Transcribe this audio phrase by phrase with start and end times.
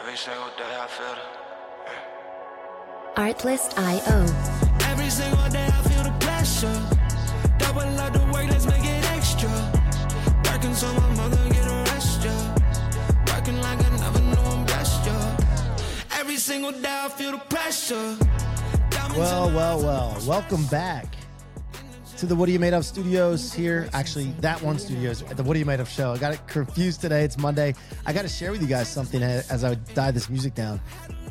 [0.00, 1.16] Every single day I feel
[3.16, 4.26] Artlist.io.
[4.90, 6.80] Every single day I feel the pressure.
[7.58, 9.50] Double up the work, let's make it extra.
[10.50, 12.54] Working so my mother get a rest, yeah.
[13.32, 16.18] Working like I never knew I'm blessed, yeah.
[16.18, 18.16] Every single day I feel the pressure.
[18.90, 20.16] Diamonds Well, well, well.
[20.26, 21.13] Welcome back
[22.16, 23.88] to the What Are You Made Of studios here.
[23.92, 26.12] Actually, that one studios at the What Are You Made Of show.
[26.12, 27.24] I got it confused today.
[27.24, 27.74] It's Monday.
[28.06, 30.80] I got to share with you guys something as I dive this music down.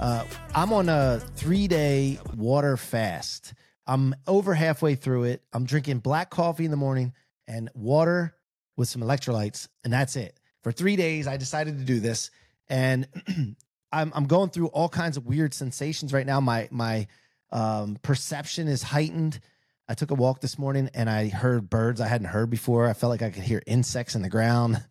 [0.01, 3.53] Uh, I'm on a three day water fast.
[3.87, 5.41] I'm over halfway through it.
[5.53, 7.13] I'm drinking black coffee in the morning
[7.47, 8.35] and water
[8.75, 10.37] with some electrolytes, and that's it.
[10.63, 12.29] For three days, I decided to do this,
[12.67, 13.07] and
[13.91, 16.41] I'm I'm going through all kinds of weird sensations right now.
[16.41, 17.07] My my
[17.51, 19.39] um, perception is heightened.
[19.87, 22.87] I took a walk this morning and I heard birds I hadn't heard before.
[22.87, 24.83] I felt like I could hear insects in the ground.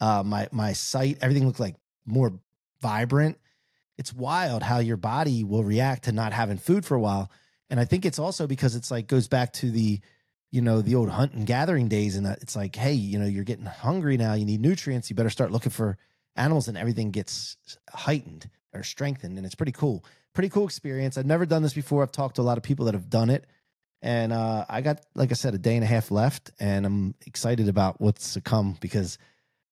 [0.00, 1.76] Uh, my my sight, everything looked like
[2.06, 2.32] more
[2.80, 3.38] vibrant.
[3.98, 7.30] It's wild how your body will react to not having food for a while,
[7.68, 10.00] and I think it's also because it's like goes back to the,
[10.50, 13.44] you know, the old hunt and gathering days, and it's like, hey, you know, you're
[13.44, 14.32] getting hungry now.
[14.32, 15.10] You need nutrients.
[15.10, 15.98] You better start looking for
[16.34, 17.58] animals, and everything gets
[17.92, 20.04] heightened or strengthened, and it's pretty cool.
[20.32, 21.18] Pretty cool experience.
[21.18, 22.02] I've never done this before.
[22.02, 23.44] I've talked to a lot of people that have done it.
[24.02, 27.14] And uh, I got, like I said, a day and a half left, and I'm
[27.26, 29.18] excited about what's to come because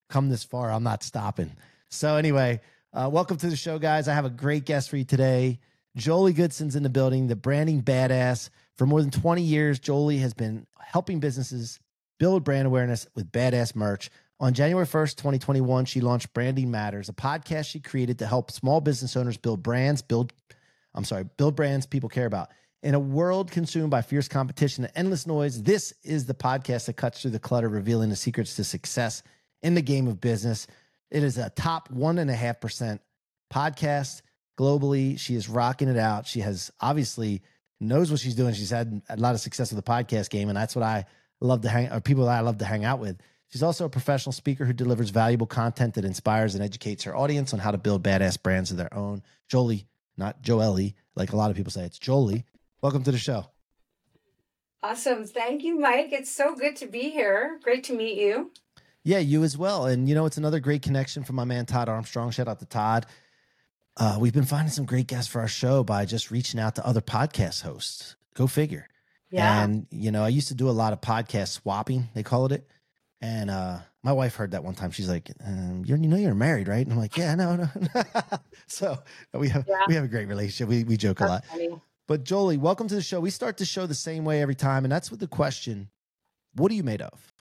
[0.09, 1.51] come this far, I'm not stopping.
[1.89, 2.61] So, anyway,
[2.93, 4.07] uh, welcome to the show, guys.
[4.07, 5.59] I have a great guest for you today.
[5.97, 8.49] Joelly Goodson's in the building, the branding badass.
[8.75, 11.79] For more than 20 years, Joelly has been helping businesses
[12.19, 14.09] build brand awareness with badass merch.
[14.39, 18.79] On January 1st, 2021, she launched Branding Matters, a podcast she created to help small
[18.79, 20.31] business owners build brands, build,
[20.93, 22.49] I'm sorry, build brands people care about.
[22.81, 26.93] In a world consumed by fierce competition and endless noise, this is the podcast that
[26.93, 29.21] cuts through the clutter, revealing the secrets to success
[29.61, 30.65] in the game of business.
[31.11, 33.01] It is a top one and a half percent
[33.53, 34.21] podcast
[34.57, 35.19] globally.
[35.19, 36.25] She is rocking it out.
[36.25, 37.41] She has obviously
[37.81, 38.53] knows what she's doing.
[38.53, 41.05] She's had a lot of success with the podcast game, and that's what I
[41.41, 43.17] love to hang or people that I love to hang out with.
[43.49, 47.51] She's also a professional speaker who delivers valuable content that inspires and educates her audience
[47.51, 49.21] on how to build badass brands of their own.
[49.51, 52.45] Joelly, not Joelle, like a lot of people say, it's Joelly.
[52.81, 53.45] Welcome to the show.
[54.81, 55.25] Awesome.
[55.25, 56.13] Thank you, Mike.
[56.13, 57.59] It's so good to be here.
[57.63, 58.51] Great to meet you.
[59.03, 59.85] Yeah, you as well.
[59.85, 62.31] And you know, it's another great connection from my man Todd Armstrong.
[62.31, 63.05] Shout out to Todd.
[63.97, 66.85] Uh, we've been finding some great guests for our show by just reaching out to
[66.87, 68.15] other podcast hosts.
[68.33, 68.87] Go figure.
[69.29, 69.63] Yeah.
[69.63, 72.07] And you know, I used to do a lot of podcast swapping.
[72.13, 72.67] They call it it.
[73.21, 74.91] And uh, my wife heard that one time.
[74.91, 77.69] She's like, um, "You're, you know, you're married, right?" And I'm like, "Yeah, no, no."
[78.67, 78.97] so
[79.33, 79.83] we have Yeah.
[79.89, 80.69] we have a great relationship.
[80.69, 81.45] We we joke a lot.
[81.45, 81.69] Funny.
[82.09, 83.19] But Joelly, welcome to the show.
[83.19, 85.89] We start the show the same way every time, and that's with the question:
[86.55, 87.31] What are you made of?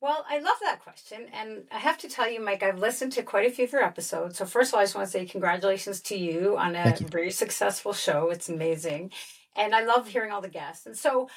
[0.00, 1.28] Well, I love that question.
[1.32, 3.84] And I have to tell you, Mike, I've listened to quite a few of your
[3.84, 4.38] episodes.
[4.38, 7.06] So, first of all, I just want to say congratulations to you on a you.
[7.06, 8.30] very successful show.
[8.30, 9.12] It's amazing.
[9.54, 10.84] And I love hearing all the guests.
[10.86, 11.28] And so,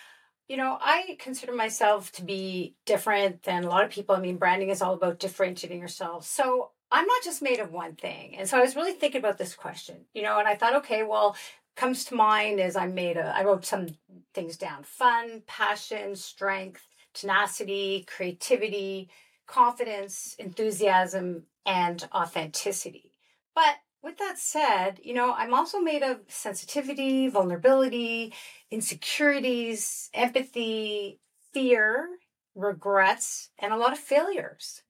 [0.47, 4.15] you know, I consider myself to be different than a lot of people.
[4.15, 6.25] I mean, branding is all about differentiating yourself.
[6.25, 8.35] So, I'm not just made of one thing.
[8.35, 11.03] And so I was really thinking about this question, you know, and I thought, okay,
[11.03, 11.35] well,
[11.75, 13.87] comes to mind is I'm made a, I wrote some
[14.33, 19.09] things down fun, passion, strength, tenacity, creativity,
[19.47, 23.11] confidence, enthusiasm, and authenticity.
[23.53, 28.33] But with that said, you know, I'm also made of sensitivity, vulnerability,
[28.69, 31.19] insecurities, empathy,
[31.53, 32.07] fear,
[32.53, 34.83] regrets, and a lot of failures.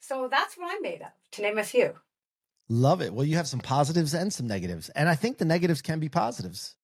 [0.00, 1.94] So that's what I'm made of, to name a few.
[2.72, 3.12] Love it.
[3.12, 6.08] Well, you have some positives and some negatives, and I think the negatives can be
[6.08, 6.74] positives.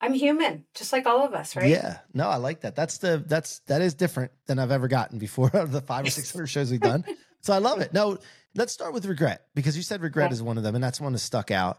[0.00, 1.68] I'm human, just like all of us, right?
[1.68, 1.98] Yeah.
[2.14, 2.74] No, I like that.
[2.74, 6.06] That's the that's that is different than I've ever gotten before out of the five
[6.06, 7.04] or six hundred shows we've done.
[7.42, 7.92] So I love it.
[7.92, 8.18] No,
[8.56, 10.34] let's start with regret because you said regret Yeah.
[10.36, 11.78] is one of them, and that's one that stuck out.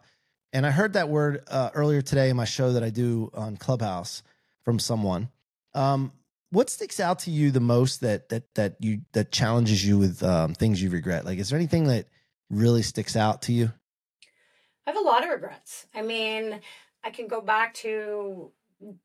[0.54, 3.58] And I heard that word uh, earlier today in my show that I do on
[3.58, 4.24] Clubhouse
[4.64, 5.28] from someone.
[5.74, 6.14] Um,
[6.52, 10.24] what sticks out to you the most that that that you that challenges you with
[10.24, 11.26] um, things you regret?
[11.26, 12.06] Like, is there anything that
[12.50, 13.72] really sticks out to you?
[14.86, 15.86] I have a lot of regrets.
[15.94, 16.62] I mean,
[17.04, 18.52] I can go back to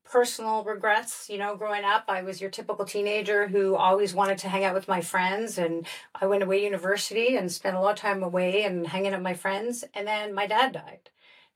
[0.03, 1.27] personal regrets.
[1.29, 4.75] You know, growing up, I was your typical teenager who always wanted to hang out
[4.75, 5.57] with my friends.
[5.57, 9.13] And I went away to university and spent a lot of time away and hanging
[9.13, 9.83] out with my friends.
[9.93, 11.09] And then my dad died.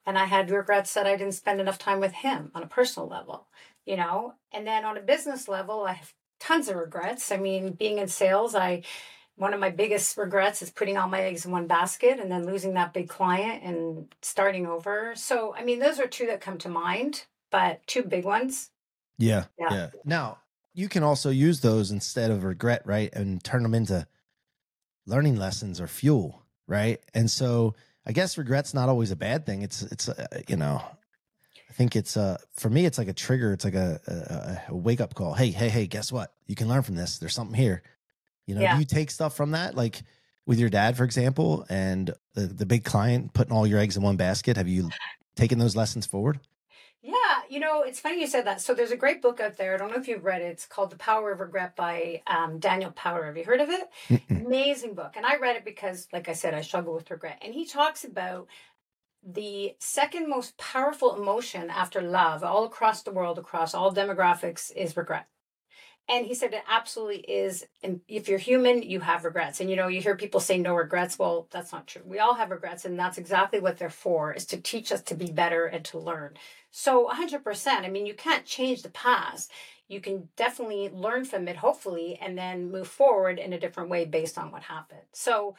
[0.05, 3.09] And I had regrets that I didn't spend enough time with him on a personal
[3.09, 3.47] level,
[3.85, 4.35] you know?
[4.53, 7.31] And then on a business level, I have tons of regrets.
[7.31, 8.83] I mean, being in sales, I
[9.37, 12.45] one of my biggest regrets is putting all my eggs in one basket and then
[12.45, 15.13] losing that big client and starting over.
[15.15, 18.71] So, I mean, those are two that come to mind, but two big ones.
[19.19, 19.67] Yeah, Yeah.
[19.71, 19.89] yeah.
[20.03, 20.39] Now
[20.73, 24.07] you can also use those instead of regret, right, and turn them into
[25.05, 26.99] learning lessons or fuel, right?
[27.13, 27.75] And so
[28.05, 29.61] I guess regret's not always a bad thing.
[29.61, 30.81] It's it's uh, you know,
[31.69, 33.53] I think it's uh for me it's like a trigger.
[33.53, 33.99] It's like a,
[34.69, 35.33] a, a wake up call.
[35.35, 36.33] Hey hey hey, guess what?
[36.47, 37.19] You can learn from this.
[37.19, 37.83] There's something here.
[38.47, 38.73] You know, Yeah.
[38.73, 40.01] do you take stuff from that like
[40.47, 44.01] with your dad, for example, and the the big client putting all your eggs in
[44.03, 44.57] one basket?
[44.57, 44.89] Have you
[45.35, 46.39] taken those lessons forward?
[47.03, 47.13] Yeah,
[47.47, 48.59] you know, it's funny you said that.
[48.59, 49.73] So there's a great book out there.
[49.73, 50.45] I don't know if you've read it.
[50.45, 53.25] It's called The Power of Regret by um, Daniel Powder.
[53.25, 53.87] Have you heard of it?
[54.09, 54.45] Mm-mm.
[54.45, 55.13] Amazing book.
[55.15, 57.39] And I read it because, like I said, I struggle with regret.
[57.45, 58.47] And he talks about
[59.23, 64.97] the second most powerful emotion after love, all across the world, across all demographics, is
[64.97, 65.27] regret.
[66.09, 67.65] And he said it absolutely is.
[67.83, 69.59] And if you're human, you have regrets.
[69.59, 71.19] And you know, you hear people say no regrets.
[71.19, 72.01] Well, that's not true.
[72.05, 75.15] We all have regrets, and that's exactly what they're for, is to teach us to
[75.15, 76.35] be better and to learn.
[76.71, 77.67] So 100%.
[77.67, 79.51] I mean, you can't change the past.
[79.89, 84.05] You can definitely learn from it, hopefully, and then move forward in a different way
[84.05, 85.01] based on what happened.
[85.11, 85.55] So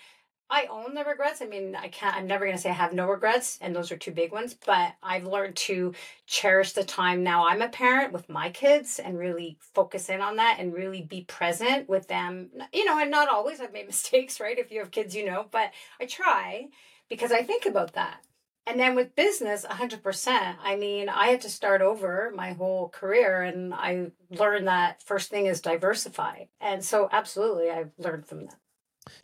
[0.50, 1.42] I own the regrets.
[1.42, 3.92] I mean, I can't, I'm never going to say I have no regrets, and those
[3.92, 5.92] are two big ones, but I've learned to
[6.26, 10.36] cherish the time now I'm a parent with my kids and really focus in on
[10.36, 12.50] that and really be present with them.
[12.72, 14.58] You know, and not always I've made mistakes, right?
[14.58, 16.68] If you have kids, you know, but I try
[17.08, 18.20] because I think about that.
[18.66, 20.56] And then with business, 100%.
[20.62, 25.30] I mean, I had to start over my whole career and I learned that first
[25.30, 26.44] thing is diversify.
[26.60, 28.56] And so, absolutely, I've learned from that.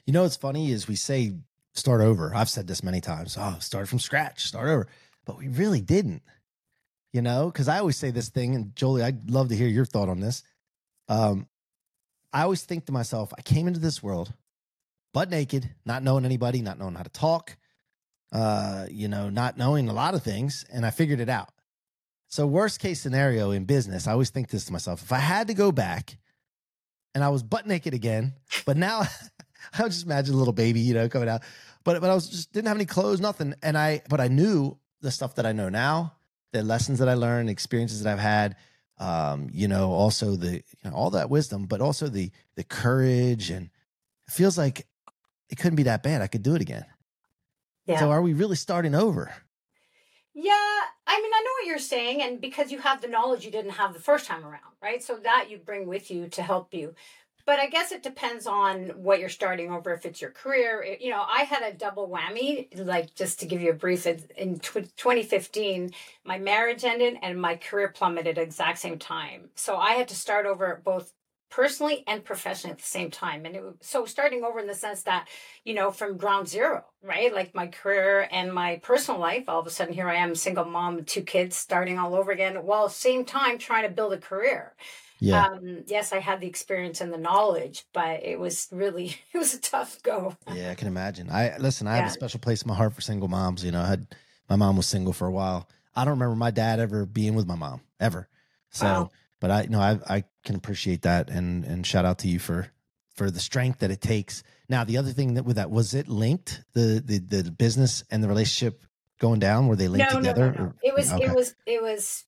[0.06, 1.34] You know what's funny is we say
[1.74, 2.34] start over.
[2.34, 3.36] I've said this many times.
[3.38, 4.86] Oh, start from scratch, start over.
[5.24, 6.22] But we really didn't.
[7.12, 9.84] You know, because I always say this thing, and Joelly, I'd love to hear your
[9.84, 10.42] thought on this.
[11.08, 11.46] Um,
[12.32, 14.32] I always think to myself, I came into this world
[15.12, 17.56] butt naked, not knowing anybody, not knowing how to talk,
[18.32, 21.50] uh, you know, not knowing a lot of things, and I figured it out.
[22.28, 25.46] So, worst case scenario in business, I always think this to myself: if I had
[25.46, 26.18] to go back
[27.14, 28.34] and I was butt naked again,
[28.66, 29.04] but now
[29.78, 31.42] I would just imagine a little baby, you know, coming out.
[31.84, 33.54] But but I was just didn't have any clothes, nothing.
[33.62, 36.14] And I but I knew the stuff that I know now,
[36.52, 38.56] the lessons that I learned, experiences that I've had,
[38.98, 43.50] um, you know, also the you know, all that wisdom, but also the the courage
[43.50, 43.70] and
[44.26, 44.86] it feels like
[45.50, 46.22] it couldn't be that bad.
[46.22, 46.86] I could do it again.
[47.86, 48.00] Yeah.
[48.00, 49.32] So are we really starting over?
[50.36, 50.52] Yeah,
[51.06, 53.72] I mean, I know what you're saying, and because you have the knowledge you didn't
[53.72, 55.02] have the first time around, right?
[55.02, 56.94] So that you bring with you to help you.
[57.46, 59.92] But I guess it depends on what you're starting over.
[59.92, 62.68] If it's your career, It- you know, I had a double whammy.
[62.74, 65.92] Like just to give you a brief, in tw- 2015,
[66.24, 69.50] my marriage ended and my career plummeted at the exact same time.
[69.54, 71.12] So I had to start over both
[71.50, 73.44] personally and professionally at the same time.
[73.46, 75.28] And it so starting over in the sense that
[75.64, 77.32] you know, from ground zero, right?
[77.32, 79.44] Like my career and my personal life.
[79.48, 82.64] All of a sudden, here I am, single mom, two kids, starting all over again,
[82.64, 84.74] while same time trying to build a career.
[85.24, 85.46] Yeah.
[85.46, 89.54] Um, yes, I had the experience and the knowledge, but it was really, it was
[89.54, 90.36] a tough go.
[90.52, 91.30] Yeah, I can imagine.
[91.30, 91.86] I listen.
[91.86, 93.64] I have a special place in my heart for single moms.
[93.64, 94.06] You know, I had
[94.48, 95.68] my mom was single for a while.
[95.94, 98.28] I don't remember my dad ever being with my mom ever.
[98.70, 99.10] So, Wow.
[99.40, 102.68] but I, know, I I can appreciate that and and shout out to you for
[103.14, 104.42] for the strength that it takes.
[104.68, 108.22] Now, the other thing that with that was it linked the the the business and
[108.22, 108.82] the relationship
[109.24, 109.68] going down?
[109.68, 110.52] Were they linked no, together?
[110.52, 110.72] no, no, no.
[110.82, 111.24] It was, okay.
[111.24, 112.24] it was, it was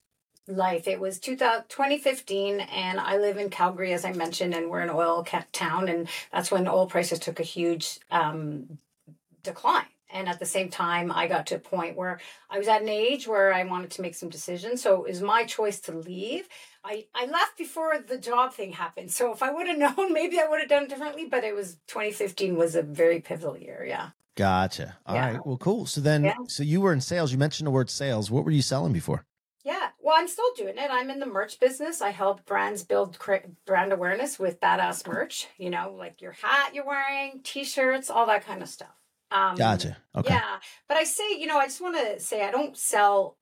[0.48, 0.86] life.
[0.86, 4.90] It was 2000, 2015, and I live in Calgary, as I mentioned, and we're an
[4.90, 8.78] oil town, and that's when oil prices took a huge um,
[9.42, 9.86] decline.
[10.08, 12.88] And at the same time, I got to a point where I was at an
[12.88, 14.80] age where I wanted to make some decisions.
[14.80, 16.48] So it was my choice to leave.
[16.84, 19.10] I, I left before the job thing happened.
[19.10, 21.26] So if I would have known, maybe I would have done it differently.
[21.26, 23.84] But it was 2015 was a very pivotal year.
[23.86, 24.10] Yeah.
[24.36, 24.96] Gotcha.
[25.06, 25.32] All right.
[25.34, 25.40] Yeah.
[25.44, 25.86] Well, cool.
[25.86, 26.36] So then, Yeah.
[26.46, 27.32] so you were in sales.
[27.32, 28.30] You mentioned the word sales.
[28.30, 29.26] What were you selling before?
[29.66, 30.90] Yeah, well, I'm still doing it.
[30.92, 32.00] I'm in the merch business.
[32.00, 33.18] I help brands build
[33.66, 35.48] brand awareness with badass merch.
[35.58, 38.94] You know, like your hat you're wearing, t-shirts, all that kind of stuff.
[39.32, 39.96] Um, Gotcha.
[40.14, 40.32] Okay.
[40.34, 43.38] Yeah, but I say, you know, I just want to say I don't sell.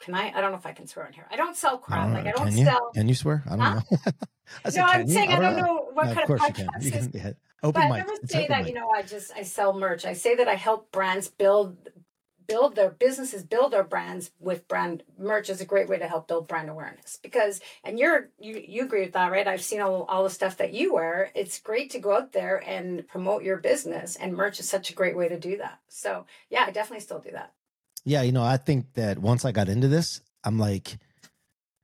[0.00, 0.32] Can I?
[0.34, 1.26] I don't know if I can swear on here.
[1.30, 2.04] I don't sell I crap.
[2.04, 2.26] don't Like.
[2.28, 2.64] I don't Can you?
[2.64, 2.90] sell.
[2.94, 3.42] Can you swear?
[3.46, 3.80] I don't Huh?
[3.90, 3.98] know.
[4.64, 5.14] I said, no, I'm you?
[5.14, 6.66] saying I don't know what No, kind of of you can.
[6.66, 7.32] podcast You can yeah.
[7.62, 7.92] Open but mic.
[7.92, 8.68] I never It's say that, mic.
[8.68, 10.06] you know, I just I sell merch.
[10.06, 11.76] I say that I help brands build
[12.46, 16.28] build their businesses, build their brands with brand merch is a great way to help
[16.28, 17.18] build brand awareness.
[17.22, 19.46] Because and you're you you agree with that, right?
[19.46, 21.30] I've seen all, all the stuff that you wear.
[21.34, 24.94] It's great to go out there and promote your business and merch is such a
[24.94, 25.80] great way to do that.
[25.88, 27.52] So yeah, I definitely still do that.
[28.04, 30.98] Yeah, you know, I think that once I got into this, I'm like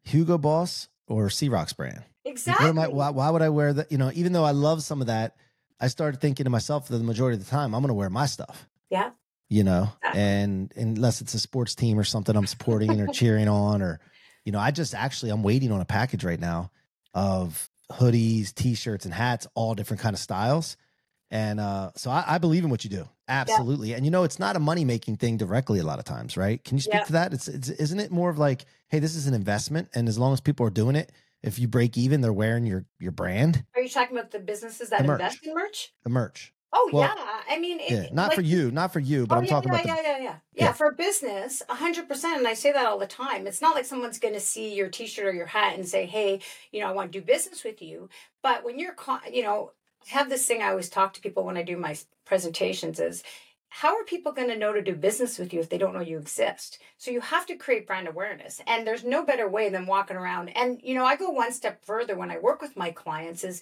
[0.03, 2.03] Hugo Boss or C-Roc's brand.
[2.25, 2.67] Exactly.
[2.67, 3.93] What am I, why, why would I wear that?
[3.93, 5.37] You know, even though I love some of that,
[5.81, 8.11] I started thinking to myself that the majority of the time I'm going to wear
[8.11, 8.69] my stuff.
[8.91, 9.11] Yeah.
[9.51, 10.21] You know, Exactly.
[10.21, 13.99] and unless it's a sports team or something I'm supporting or cheering on, or
[14.45, 16.71] you know, I just actually I'm waiting on a package right now
[17.15, 20.77] of hoodies, t-shirts, and hats, all different kind of styles.
[21.31, 23.93] And uh, so I, I believe in what you do, Absolutely.
[23.95, 26.63] And you know, it's not a money making thing directly a lot of times, right?
[26.65, 27.05] Can you speak Yeah.
[27.05, 27.33] to that?
[27.35, 30.33] It's, it's isn't it more of like, hey, this is an investment and as long
[30.33, 31.13] as people are doing it,
[31.43, 34.91] if you break even, they're wearing your your brand, Are you talking about the businesses
[34.91, 35.93] that The invest in merch?
[36.05, 36.53] the merch.
[36.73, 38.09] Oh Well, yeah, I mean, it, Yeah.
[38.13, 39.89] Not like- for you, not for you, but oh, I'm yeah, talking yeah, about the
[39.89, 40.65] yeah, yeah, yeah, yeah.
[40.67, 40.73] Yeah.
[40.73, 43.47] For a business, hundred percent, and I say that all the time.
[43.47, 46.41] It's not like someone's going to see your T-shirt or your hat and say, "Hey,
[46.73, 48.11] you know, I want to do business with you."
[48.43, 48.95] But when you're,
[49.33, 49.73] you know,
[50.07, 53.23] I have this thing I always talk to people when I do my presentations is.
[53.71, 56.01] How are people going to know to do business with you if they don't know
[56.01, 56.79] you exist?
[56.97, 58.63] So you have to create brand awareness.
[58.67, 60.49] And there's no better way than walking around.
[60.57, 63.61] And, you know, I go one step further when I work with my clients is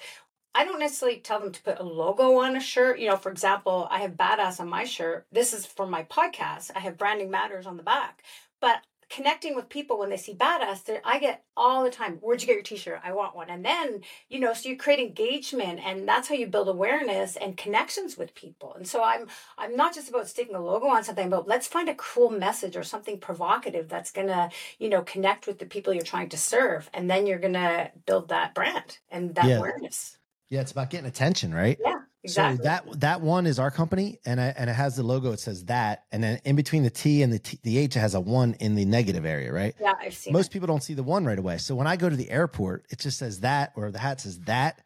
[0.56, 2.98] I don't necessarily tell them to put a logo on a shirt.
[2.98, 5.26] You know, for example, I have badass on my shirt.
[5.30, 6.70] This is for my podcast.
[6.74, 8.22] I have branding matters on the back.
[8.58, 8.78] But
[9.10, 12.54] connecting with people when they see badass, I get all the time, where'd you get
[12.54, 13.00] your t-shirt?
[13.04, 13.50] I want one.
[13.50, 17.56] And then, you know, so you create engagement and that's how you build awareness and
[17.56, 18.74] connections with people.
[18.74, 21.88] And so I'm I'm not just about sticking a logo on something, but let's find
[21.88, 26.02] a cool message or something provocative that's gonna, you know, connect with the people you're
[26.02, 26.88] trying to serve.
[26.94, 29.58] And then you're gonna build that brand and that Yeah.
[29.58, 30.16] awareness.
[30.50, 31.78] Yeah, it's about getting attention, right?
[31.84, 32.56] Yeah, exactly.
[32.58, 35.32] So that that one is our company, and I, and it has the logo.
[35.32, 38.00] It says that, and then in between the T and the T, the H, it
[38.00, 39.74] has a one in the negative area, right?
[39.80, 40.52] yeah, I've seen Most it.
[40.52, 41.58] people don't see the one right away.
[41.58, 44.38] So when I go to the airport, it just says that, or the hat says
[44.40, 44.80] that,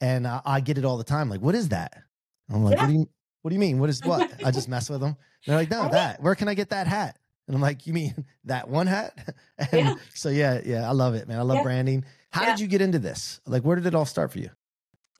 [0.00, 1.28] and I, I get it all the time.
[1.28, 1.92] Like, what is that?
[2.50, 2.82] I'm like, Yeah.
[2.82, 3.08] what do you
[3.42, 3.78] what do you mean?
[3.80, 4.30] What is what?
[4.44, 5.16] I just mess with them.
[5.46, 6.22] They're like, no, that.
[6.22, 7.18] Where can I get that hat?
[7.48, 9.34] And I'm like, you mean that one hat?
[9.58, 9.94] And Yeah.
[10.14, 11.38] so yeah, yeah, I love it, man.
[11.38, 11.62] I love Yeah.
[11.64, 12.04] branding.
[12.30, 13.40] How did you get into this?
[13.46, 14.50] Like, where did it all start for you?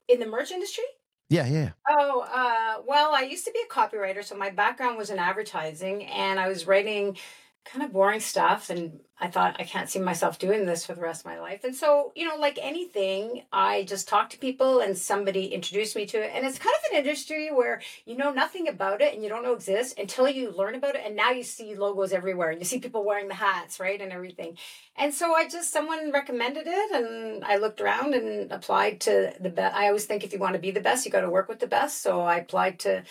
[0.07, 0.83] In the merch industry?
[1.29, 1.71] Yeah, yeah.
[1.89, 6.05] Oh, uh, well, I used to be a copywriter, so my background was in advertising,
[6.05, 7.17] and I was writing
[7.65, 8.69] kind of boring stuff.
[8.69, 11.63] And I thought, I can't see myself doing this for the rest of my life.
[11.63, 16.05] And so, you know, like anything, I just talked to people, and somebody introduced me
[16.07, 16.31] to it.
[16.33, 19.43] And it's kind of an industry where you know nothing about it and you don't
[19.43, 21.03] know exists until you learn about it.
[21.05, 24.11] And now you see logos everywhere, and you see people wearing the hats, right, and
[24.11, 24.57] everything.
[24.97, 29.49] And so I just someone recommended it, and I looked around and applied to the
[29.49, 29.75] best.
[29.75, 31.59] I always think if you want to be the best, you got to work with
[31.59, 32.01] the best.
[32.01, 33.03] So I applied to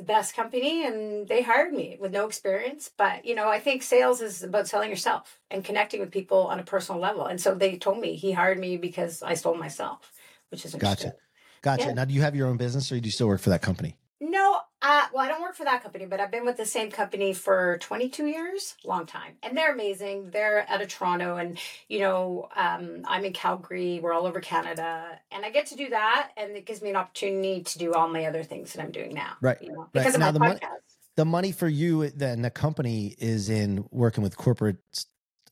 [0.00, 2.90] the best company, and they hired me with no experience.
[2.96, 6.58] But you know, I think sales is about selling yourself and connecting with people on
[6.58, 7.26] a personal level.
[7.26, 10.12] And so they told me he hired me because I sold myself,
[10.50, 11.14] which is Gotcha.
[11.62, 11.88] Gotcha.
[11.88, 11.92] Yeah.
[11.92, 13.98] Now, do you have your own business or do you still work for that company?
[14.18, 16.90] No, uh, well, I don't work for that company, but I've been with the same
[16.90, 19.34] company for 22 years, long time.
[19.42, 20.30] And they're amazing.
[20.30, 21.58] They're out of Toronto, and,
[21.88, 24.00] you know, um, I'm in Calgary.
[24.02, 25.18] We're all over Canada.
[25.30, 28.08] And I get to do that, and it gives me an opportunity to do all
[28.08, 29.32] my other things that I'm doing now.
[29.42, 29.92] Right, You know, right.
[29.92, 30.96] because Now of the my mon- podcast.
[31.16, 34.78] The money for you, then the company is in working with corporate,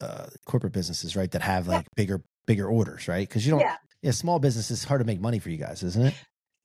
[0.00, 1.30] uh, corporate businesses, right?
[1.30, 1.72] That have Yeah.
[1.78, 3.28] like bigger, bigger orders, right?
[3.28, 3.76] Because you don't, Yeah.
[4.00, 6.14] yeah, small business is hard to make money for you guys, isn't it?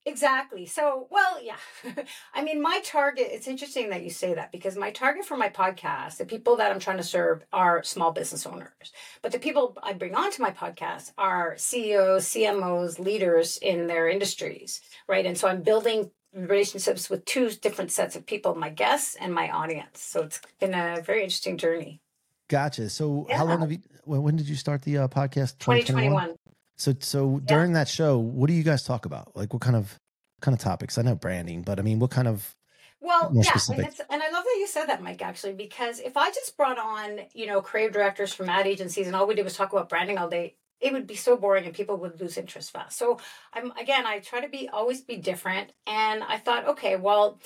[0.06, 0.66] Exactly.
[0.66, 1.56] So, well, yeah.
[2.34, 5.50] I mean, my target, it's interesting that you say that because my target for my
[5.50, 8.92] podcast, the people that I'm trying to serve are small business owners.
[9.22, 14.82] But the people I bring onto my podcast are CEOs, CMOs, leaders in their industries,
[15.08, 15.26] right?
[15.26, 19.50] And so I'm building relationships with two different sets of people, my guests and my
[19.50, 20.02] audience.
[20.02, 22.02] So it's been a very interesting journey.
[22.50, 22.90] Gotcha.
[22.90, 23.80] So how long have you?
[24.06, 25.60] When, did you start the uh, podcast?
[25.60, 26.36] 2021.
[26.84, 29.38] So so during that show, what do you guys talk about?
[29.38, 29.98] Like what kind of
[30.42, 30.98] kind of topics?
[30.98, 32.54] I know branding, but I mean, what kind of?
[33.00, 35.22] Well, more yeah, and, and I love that you said that, Mike.
[35.22, 39.16] Actually, because if I just brought on, you know, creative directors from ad agencies, and
[39.16, 41.74] all we did was talk about branding all day, it would be so boring, and
[41.74, 42.98] people would lose interest fast.
[42.98, 43.18] So,
[43.54, 47.40] I'm again, I try to be always be different, and I thought, okay, well,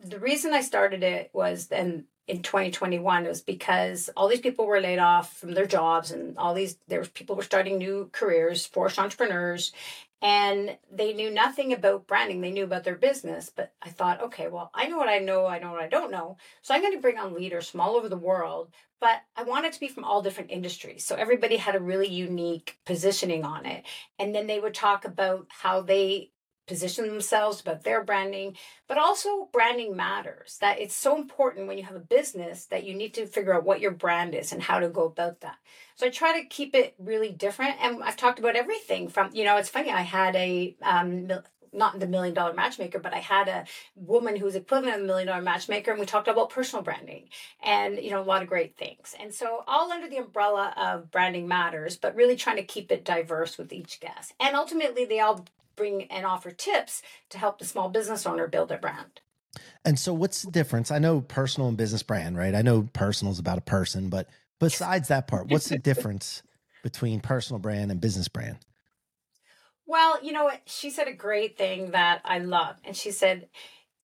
[0.00, 4.66] the reason I started it was then in 2021 it was because all these people
[4.66, 8.08] were laid off from their jobs and all these there was people were starting new
[8.12, 9.72] careers forced entrepreneurs
[10.24, 12.40] and they knew nothing about branding.
[12.40, 15.46] They knew about their business but i thought okay well i know what i know
[15.46, 17.96] i know what i don't know so i'm going to bring on leaders from all
[17.96, 21.04] over the world but i want it to be from all different industries.
[21.04, 23.84] So everybody had a really unique positioning on it
[24.18, 26.30] and then they would talk about how they
[26.66, 28.56] position themselves about their branding
[28.88, 32.94] but also branding matters that it's so important when you have a business that you
[32.94, 35.56] need to figure out what your brand is and how to go about that
[35.96, 39.44] so i try to keep it really different and i've talked about everything from you
[39.44, 41.28] know it's funny i had a um
[41.72, 43.64] not the million dollar matchmaker, but I had a
[43.96, 47.28] woman who was equivalent of the million dollar matchmaker, and we talked about personal branding
[47.62, 49.14] and you know a lot of great things.
[49.18, 53.04] And so all under the umbrella of branding matters, but really trying to keep it
[53.04, 54.34] diverse with each guest.
[54.38, 55.44] And ultimately, they all
[55.76, 59.20] bring and offer tips to help the small business owner build their brand.
[59.84, 60.90] And so, what's the difference?
[60.90, 62.54] I know personal and business brand, right?
[62.54, 64.28] I know personal is about a person, but
[64.60, 66.42] besides that part, what's the difference
[66.82, 68.58] between personal brand and business brand?
[69.86, 70.60] Well, you know what?
[70.66, 72.76] She said a great thing that I love.
[72.84, 73.48] And she said,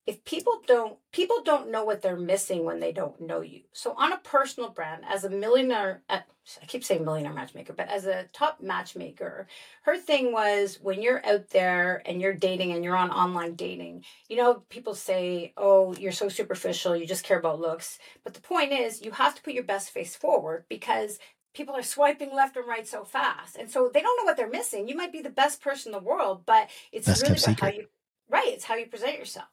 [0.08, 3.60] if people don't people don't know what they're missing when they don't know you.
[3.74, 6.20] So on a personal brand as a millionaire uh,
[6.62, 9.46] i keep saying millionaire matchmaker but as a top matchmaker
[9.82, 14.02] her thing was when you're out there and you're dating and you're on online dating
[14.30, 17.98] you know people say oh you're so superficial you just care about looks.
[18.24, 21.18] But the point is you have to put your best face forward because
[21.52, 23.56] people are swiping left and right so fast.
[23.56, 24.88] And so they don't know what they're missing.
[24.88, 27.68] You might be the best person in the world but it's Best really about how
[27.68, 27.88] you
[28.30, 29.48] right it's how you present yourself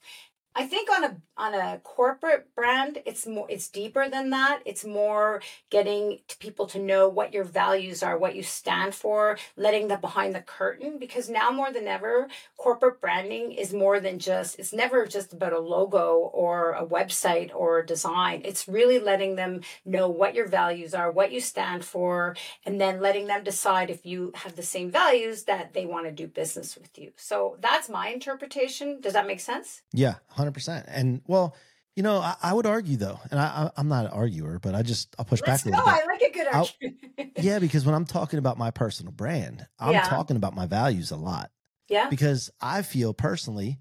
[0.57, 4.61] I think on a on a corporate brand, it's more it's deeper than that.
[4.65, 9.37] It's more getting to people to know what your values are, what you stand for,
[9.57, 10.97] letting them behind the curtain.
[10.97, 15.51] Because now more than ever, corporate branding is more than just it's never just about
[15.51, 18.41] a logo or a website or a design.
[18.45, 22.33] It's really letting them know what your values are, what you stand for,
[22.65, 26.13] and then letting them decide if you have the same values that they want to
[26.13, 27.11] do business with you.
[27.17, 29.01] So that's my interpretation.
[29.01, 29.81] Does that make sense?
[29.91, 30.15] Yeah,
[30.53, 30.85] percent.
[30.89, 31.55] And well,
[31.95, 34.75] you know, I, I would argue though, and I, I, I'm not an arguer, but
[34.75, 36.03] I just I'll push Let's back a little bit.
[36.03, 37.01] I like a good argument.
[37.37, 40.03] Yeah, because when I'm talking about my personal brand, I'm Yeah.
[40.03, 41.51] talking about my values a lot.
[41.89, 42.09] yeah.
[42.09, 43.79] because I feel personally,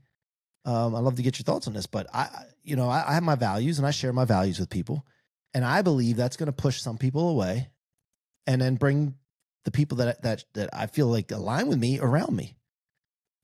[0.65, 3.05] um, I'd love to get your thoughts on this, but I, I- you know, I,
[3.11, 5.07] I have my values and I share my values with people,
[5.55, 7.71] and I believe that's going to push some people away,
[8.47, 9.15] and then bring
[9.65, 12.57] the people that that that I feel like align with me around me,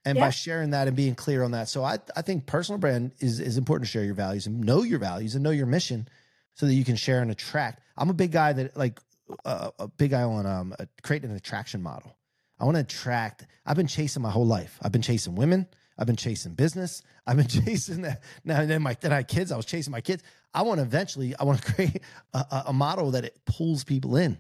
[0.04, 0.26] and Yeah.
[0.26, 3.40] by sharing that and being clear on that, so I I think personal brand is
[3.40, 6.08] is important to share your values and know your values and know your mission,
[6.54, 7.82] so that you can share and attract.
[7.96, 8.98] I'm a big guy that like
[9.44, 12.16] uh, a big guy on um uh, creating an attraction model.
[12.58, 13.46] I want to attract.
[13.64, 14.78] I've been chasing my whole life.
[14.82, 15.66] I've been chasing women.
[15.98, 17.02] I've been chasing business.
[17.26, 18.22] I've been chasing that.
[18.44, 19.52] Now then, my then I had kids.
[19.52, 20.22] I was chasing my kids.
[20.54, 21.34] I want to eventually.
[21.36, 22.02] I want to create
[22.34, 24.38] a, a, a model that it pulls people in.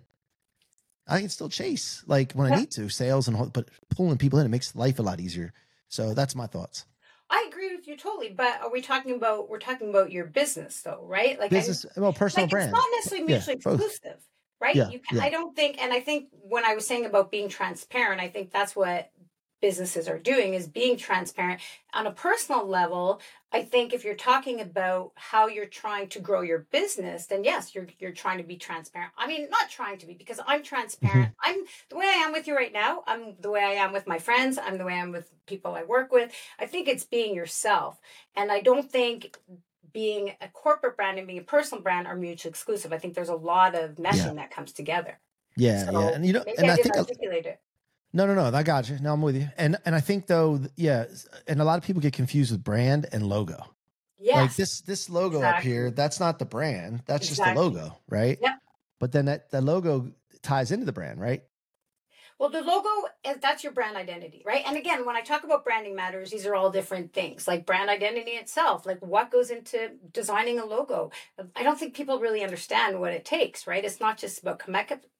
[1.08, 4.46] I can still chase like when I need to sales and but pulling people in
[4.46, 5.52] it makes life a lot easier.
[5.88, 6.86] So that's my thoughts.
[7.28, 10.82] I agree with you totally, but are we talking about we're talking about your business
[10.82, 11.38] though, right?
[11.38, 12.70] Like I- Business, well, personal like brand.
[12.70, 13.80] it's not necessarily Yeah, mutually both.
[13.80, 14.20] exclusive,
[14.60, 14.74] right?
[14.76, 15.24] Yeah, you can, yeah.
[15.24, 18.50] I don't think, and I think when I was saying about being transparent, I think
[18.50, 19.10] that's what
[19.62, 21.60] businesses are doing is being transparent
[21.92, 23.20] on a personal level.
[23.52, 27.74] I think if you're talking about how you're trying to grow your business, then yes,
[27.74, 29.12] you're you're trying to be transparent.
[29.18, 31.30] I mean, not trying to be because I'm transparent.
[31.30, 31.50] Mm-hmm.
[31.50, 33.02] I'm the way I am with you right now.
[33.06, 34.58] I'm the way I am with my friends.
[34.58, 36.32] I'm the way I am with people I work with.
[36.58, 38.00] I think it's being yourself,
[38.36, 39.36] and I don't think
[39.92, 42.92] being a corporate brand and being a personal brand are mutually exclusive.
[42.92, 45.18] I think there's a lot of meshing that comes together.
[45.56, 47.60] Yeah, So yeah, and you know, maybe and I, I didn't think articulate it.
[48.12, 48.56] No, no, no.
[48.56, 48.98] I got you.
[49.00, 49.48] No, I'm with you.
[49.56, 51.04] And and I think though, yeah,
[51.46, 53.64] and a lot of people get confused with brand and logo.
[54.18, 54.36] Yes.
[54.36, 57.02] Like this this logo up here, that's not the brand.
[57.06, 58.38] That's just the logo, right?
[58.40, 58.54] Yep.
[58.98, 61.42] But then that the logo ties into the brand, right?
[62.40, 62.88] Well, the logo
[63.22, 64.62] is that's your brand identity, right?
[64.66, 67.46] And again, when I talk about branding matters, these are all different things.
[67.46, 71.10] Like brand identity itself, like what goes into designing a logo.
[71.54, 73.84] I don't think people really understand what it takes, right?
[73.84, 74.58] It's not just about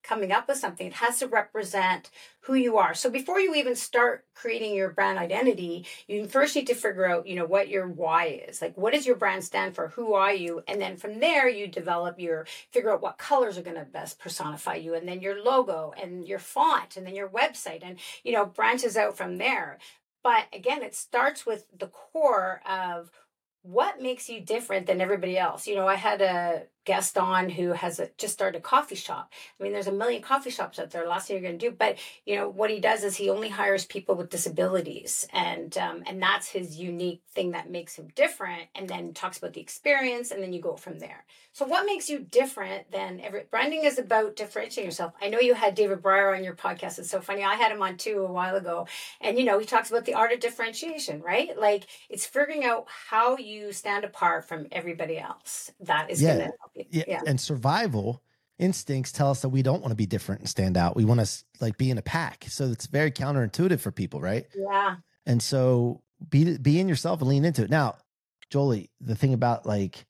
[0.03, 0.87] coming up with something.
[0.87, 2.09] It has to represent
[2.45, 2.95] who you are.
[2.95, 7.27] So before you even start creating your brand identity, you first need to figure out,
[7.27, 8.63] you know, what your why is.
[8.63, 9.89] Like what does your brand stand for?
[9.89, 10.63] Who are you?
[10.67, 14.19] And then from there you develop your figure out what colors are going to best
[14.19, 18.47] personify you and then your logo and your font and your website and you know
[18.47, 19.79] branches out from there.
[20.23, 23.11] But again, it starts with the core of
[23.63, 25.67] what makes you different than everybody else.
[25.67, 29.33] You know, I had a guest on who has a, just started a coffee shop.
[29.59, 31.07] I mean, there's a million coffee shops out there.
[31.07, 33.49] Last thing you're going to do, but you know what he does is he only
[33.49, 38.69] hires people with disabilities, and um, and that's his unique thing that makes him different.
[38.75, 41.25] And then talks about the experience, and then you go from there.
[41.53, 45.13] So, what makes you different than every branding is about differentiating yourself.
[45.21, 46.99] I know you had David Brier on your podcast.
[46.99, 47.43] It's so funny.
[47.45, 48.87] I had him on too a while ago,
[49.21, 51.57] and you know he talks about the art of differentiation, right?
[51.59, 55.71] Like it's figuring out how you stand apart from everybody else.
[55.81, 56.37] That is Yeah.
[56.37, 57.01] going to help you.
[57.01, 57.05] Yeah.
[57.07, 57.21] Yeah.
[57.27, 58.23] And survival
[58.59, 60.97] instincts tell us that we don't want to be different and stand out.
[60.97, 62.45] We want to like be in a pack.
[62.49, 64.47] So it's very counterintuitive for people, right?
[64.55, 64.97] Yeah.
[65.27, 67.71] And so be be in yourself and lean into it.
[67.71, 67.97] Now,
[68.51, 70.05] Joelly, the thing about like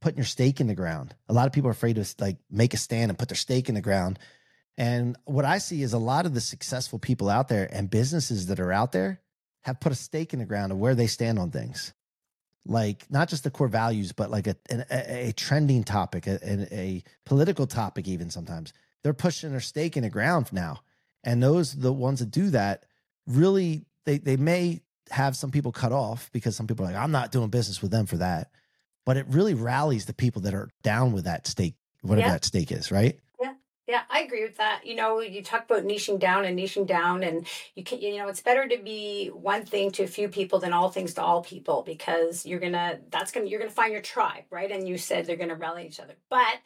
[0.00, 1.14] putting your stake in the ground.
[1.28, 3.68] A lot of people are afraid to like make a stand and put their stake
[3.68, 4.18] in the ground.
[4.78, 8.46] And what I see is a lot of the successful people out there and businesses
[8.46, 9.20] that are out there
[9.62, 11.94] have put a stake in the ground of where they stand on things.
[12.68, 16.38] Like not just the core values, but like a an- a, a trending topic, a,
[16.42, 20.80] a, a political topic, even sometimes they're pushing their stake in the ground now.
[21.22, 22.84] And those the ones that do that
[23.26, 27.12] really they they may have some people cut off because some people are like, I'm
[27.12, 28.50] not doing business with them for that.
[29.04, 32.32] But it really rallies the people that are down with that stake, whatever Yeah.
[32.32, 33.18] that stake is, right?
[33.86, 34.02] Yeah.
[34.10, 34.82] I agree with that.
[34.84, 38.28] You know, you talk about niching down and niching down, and you can, you know,
[38.28, 41.42] it's better to be one thing to a few people than all things to all
[41.42, 44.70] people because you're gonna, that's gonna, you're gonna find your tribe, right?
[44.72, 46.14] And you said they're gonna rally each other.
[46.30, 46.56] But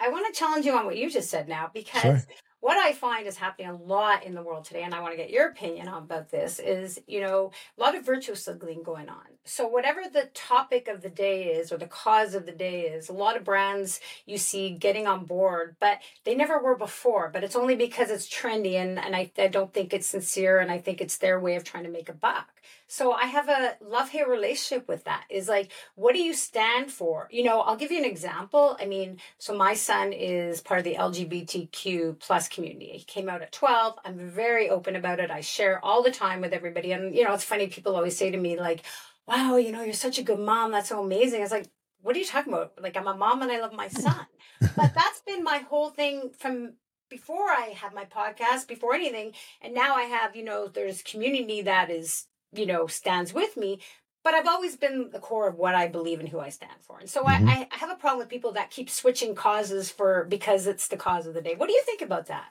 [0.00, 2.22] I want to challenge you on what you just said now because Sure.
[2.62, 5.16] What I find is happening a lot in the world today, and I want to
[5.16, 9.08] get your opinion on about this, is you know, a lot of virtual signaling going
[9.08, 9.24] on.
[9.44, 13.08] So whatever the topic of the day is or the cause of the day is,
[13.08, 17.30] a lot of brands you see getting on board, but they never were before.
[17.32, 20.70] But it's only because it's trendy and, and I, I don't think it's sincere and
[20.70, 22.61] I think it's their way of trying to make a buck.
[22.86, 25.24] So I have a love hate relationship with that.
[25.30, 27.28] Is like, what do you stand for?
[27.30, 28.76] You know, I'll give you an example.
[28.80, 32.92] I mean, so my son is part of the LGBTQ plus community.
[32.98, 33.98] He came out at 12.
[34.04, 35.30] I'm very open about it.
[35.30, 36.92] I share all the time with everybody.
[36.92, 38.82] And, you know, it's funny, people always say to me, like,
[39.26, 40.72] wow, you know, you're such a good mom.
[40.72, 41.42] That's so amazing.
[41.42, 41.68] It's like,
[42.02, 42.72] what are you talking about?
[42.80, 44.26] Like, I'm a mom and I love my son.
[44.60, 46.74] but that's been my whole thing from
[47.08, 49.32] before I had my podcast, before anything.
[49.60, 53.80] And now I have, you know, there's community that is, you know, stands with me.
[54.24, 57.00] But I've always been the core of what I believe and who I stand for.
[57.00, 57.48] And so Mhm.
[57.48, 60.96] I, I have a problem with people that keep switching causes for because it's the
[60.96, 61.54] cause of the day.
[61.56, 62.46] What do you think about that?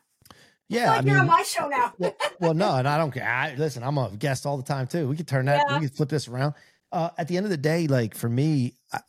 [0.68, 1.94] Yeah, like I you're on my show now.
[1.98, 3.28] well, well, no, and I don't care.
[3.28, 5.08] I, listen, I'm a guest all the time too.
[5.08, 5.66] We could turn that.
[5.68, 5.80] Yeah.
[5.80, 6.56] We could flip this around.
[6.92, 9.00] Uh, at the end of the day, like for me, I,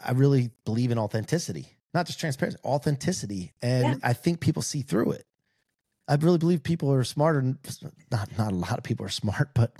[0.00, 3.94] I really believe in authenticity, not just transparency, authenticity, and Yeah.
[4.08, 5.24] I think people see through it.
[6.06, 7.42] I really believe people are smarter.
[8.10, 9.72] Not not a lot of people are smart, but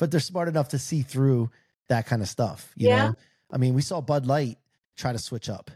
[0.00, 1.50] but they're smart enough to see through
[1.88, 2.72] that kind of stuff.
[2.76, 2.96] You Yeah.
[3.08, 3.14] know,
[3.50, 4.58] I mean, we saw Bud Light
[4.96, 5.70] try to switch up,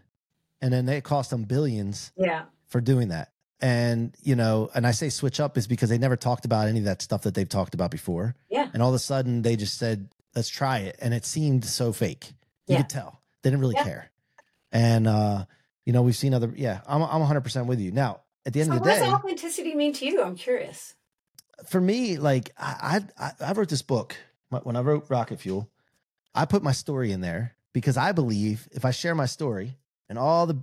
[0.61, 2.47] and then it cost them billions yeah.
[2.67, 3.31] for doing that.
[3.61, 6.81] And, you know, and I say switch up is because they never talked about any
[6.81, 8.35] of that stuff that they've talked about before.
[8.51, 8.69] Yeah.
[8.73, 10.97] And all of a sudden they just said, let's try it.
[11.01, 12.33] And it seemed so fake.
[12.67, 12.77] You Yeah.
[12.83, 13.23] could tell.
[13.43, 13.85] They didn't really Yeah.
[13.85, 14.11] care.
[14.73, 15.45] And, uh,
[15.87, 17.93] you know, we've seen other, yeah, I'm, I'm 100% with you.
[17.93, 19.01] Now, at the end So of the day.
[19.01, 20.23] what does authenticity mean to you?
[20.23, 20.95] I'm curious.
[21.67, 24.17] For me, like I, I, I wrote this book
[24.49, 25.69] when I wrote Rocket Fuel.
[26.35, 29.77] I put my story in there because I believe if I share my story
[30.09, 30.63] and all the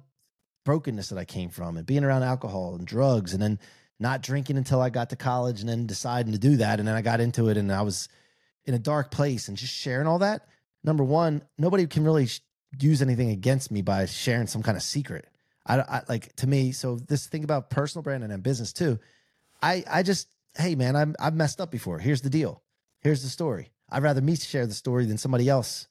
[0.63, 3.59] brokenness that I came from and being around alcohol and drugs and then
[3.99, 6.79] not drinking until I got to college and then deciding to do that.
[6.79, 8.09] And then I got into it and I was
[8.65, 10.47] in a dark place and just sharing all that.
[10.83, 12.41] Number one, nobody can really sh-
[12.79, 15.27] use anything against me by sharing some kind of secret.
[15.65, 16.71] I, I like to me.
[16.71, 18.99] So this thing about personal brand and business too.
[19.61, 20.27] I, I just,
[20.57, 21.99] hey man, I'm, I've messed up before.
[21.99, 22.61] Here's the deal.
[23.01, 23.71] Here's the story.
[23.89, 25.87] I'd rather me share the story than somebody else.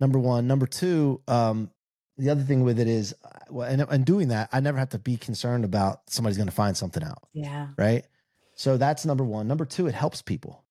[0.00, 0.46] Number one.
[0.46, 1.70] Number two, um,
[2.18, 4.90] the other thing with it is, uh, well, and, and doing that, I never have
[4.90, 7.68] to be concerned about somebody's going to find something out Yeah.
[7.78, 8.04] right?
[8.54, 9.48] So that's number one.
[9.48, 10.62] Number two, it helps people.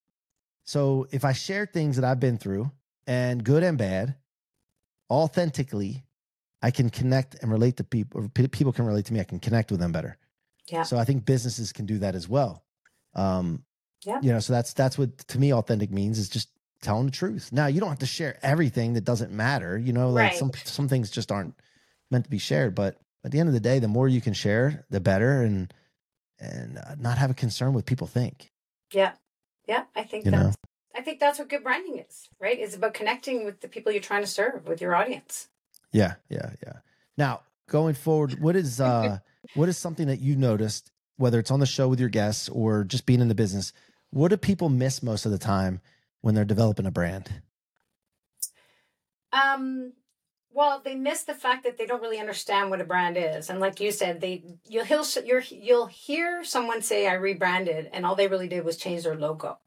[0.66, 2.72] So if I share things that I've been through
[3.08, 4.16] and good and bad,
[5.10, 6.04] authentically,
[6.62, 8.30] I can connect and relate to people.
[8.30, 9.20] People can relate to me.
[9.20, 10.18] I can connect with them better.
[10.68, 10.84] Yeah.
[10.84, 12.64] So I think businesses can do that as well.
[13.16, 13.64] Um,
[14.06, 14.20] Yeah.
[14.22, 16.50] You know, so that's that's what to me authentic means is just
[16.82, 17.52] telling the truth.
[17.52, 19.78] Now you don't have to share everything that doesn't matter.
[19.78, 20.38] You know, like Right.
[20.40, 21.54] some some things just aren't
[22.10, 22.74] meant to be shared.
[22.76, 25.42] But at the end of the day, the more you can share, the better.
[25.44, 25.74] And
[26.40, 28.52] and uh, not have a concern what people think.
[28.92, 29.14] Yeah.
[29.68, 29.84] Yeah.
[29.96, 30.44] I think You know?
[30.46, 30.58] that's
[30.96, 32.58] I think that's what good branding is, right?
[32.60, 35.48] It's about connecting with the people you're trying to serve, with your audience.
[35.94, 36.80] Yeah, yeah, yeah.
[37.18, 39.20] Now going forward, what is uh
[39.54, 40.92] what is something that you noticed,
[41.22, 43.72] whether it's on the show with your guests or just being in the business,
[44.10, 45.80] what do people miss most of the time
[46.22, 47.42] when they're developing a brand?
[49.32, 49.94] Um
[50.54, 53.62] well, they miss the fact that they don't really understand what a brand is, and
[53.62, 55.06] like you said, they you'll
[55.50, 59.60] you'll hear someone say I rebranded, and all they really did was change their logo.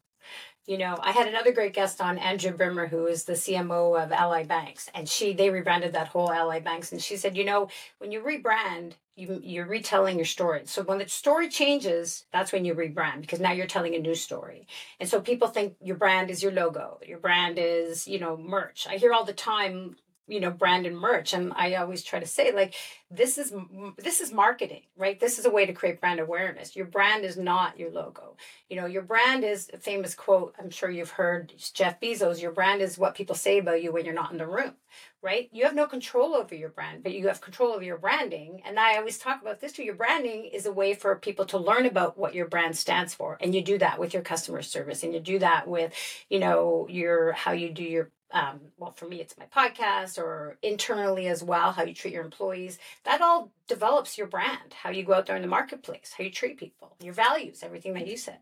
[0.67, 4.13] You know, I had another great guest on, Andrea Brimmer, who is the CMO of
[4.13, 7.69] Ally Banks, and she they rebranded that whole Ally Banks, and she said, you know,
[7.99, 10.63] when you rebrand, you you're retelling your story.
[10.65, 14.15] So when the story changes, that's when you rebrand because now you're telling a new
[14.15, 14.67] story.
[14.99, 18.87] And so people think your brand is your logo, your brand is you know merch.
[18.89, 19.97] I hear all the time
[20.27, 21.33] you know brand and merch.
[21.33, 22.75] And i always try to say like
[23.11, 23.53] this is
[23.99, 25.19] this is marketing right?
[25.19, 26.77] This is a way to create brand awareness.
[26.77, 28.37] Your brand is not your logo.
[28.69, 32.53] You know your brand is a famous quote i'm sure you've heard jeff bezos your
[32.53, 34.75] brand is what people say about you when you're not in the room
[35.23, 35.49] right?
[35.53, 38.61] You have no control over your brand but you have control over your branding.
[38.65, 41.59] And i always talk about this too your branding is a way for people to
[41.59, 43.39] learn about what your brand stands for.
[43.41, 45.93] And you do that with your customer service and you do that with
[46.29, 50.59] you know your how you do your um, well, for me, it's my podcast or
[50.61, 52.79] internally as well, how you treat your employees.
[53.05, 56.33] That all develops your brand, how you go out there in the marketplace, how you
[56.33, 58.41] treat people, your values, everything that you said.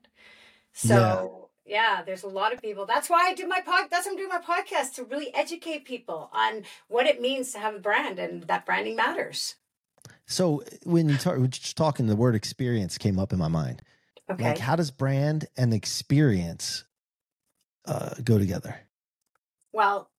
[0.72, 2.86] So, yeah, there's a lot of people.
[2.86, 3.88] That's why I do my pod.
[3.90, 7.58] That's why I'm doing my podcast to really educate people on what it means to
[7.58, 9.56] have a brand and that branding matters.
[10.24, 13.82] So when you talk, we're just talking, the word experience came up in my mind.
[14.30, 14.44] Okay.
[14.44, 16.84] Like, how does brand and experience
[17.84, 18.80] uh, go together?
[19.72, 20.10] Well,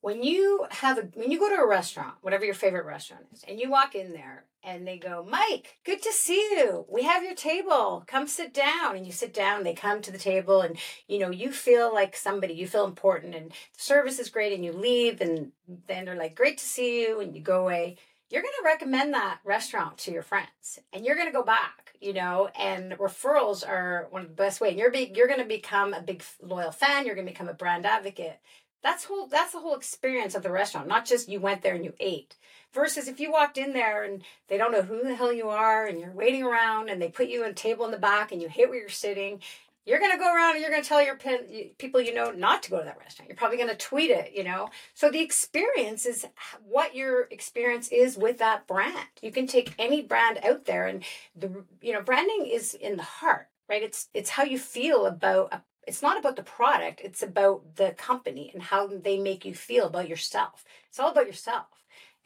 [0.00, 3.44] when you have a when you go to a restaurant, whatever your favorite restaurant is,
[3.46, 6.86] and you walk in there and they go, Mike, good to see you.
[6.88, 8.04] We have your table.
[8.06, 8.96] Come sit down.
[8.96, 10.76] And you sit down, they come to the table, and
[11.08, 14.64] you know, you feel like somebody, you feel important, and the service is great, and
[14.64, 15.52] you leave, and
[15.86, 17.96] then they're like, Great to see you, and you go away.
[18.32, 22.48] You're gonna recommend that restaurant to your friends and you're gonna go back, you know,
[22.58, 24.70] and referrals are one of the best way.
[24.70, 27.84] And you're be, you're gonna become a big loyal fan, you're gonna become a brand
[27.84, 28.38] advocate
[28.82, 31.84] that's whole that's the whole experience of the restaurant not just you went there and
[31.84, 32.36] you ate.
[32.72, 35.86] Versus if you walked in there and they don't know who the hell you are
[35.86, 38.40] and you're waiting around and they put you on a table in the back and
[38.40, 39.40] you hate where you're sitting
[39.84, 41.40] you're going to go around and you're going to tell your pen,
[41.76, 43.28] people you know not to go to that restaurant.
[43.28, 44.68] You're probably going to tweet it you know?
[44.94, 46.26] So the experience is
[46.64, 49.08] what your experience is with that brand.
[49.20, 51.04] You can take any brand out there and
[51.36, 53.82] the you know branding is in the heart right?
[53.82, 57.90] It's it's how you feel about a it's not about the product it's about the
[57.92, 61.66] company and how they make you feel about yourself it's all about yourself